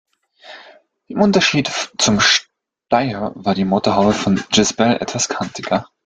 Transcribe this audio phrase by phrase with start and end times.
[1.09, 1.69] Im Unterschied
[1.99, 4.15] zum Steyr war die Motorhaube
[4.49, 5.89] des Csepel etwas kantiger.